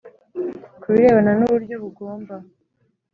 [0.81, 2.35] Ku birebana n uburyo bugomba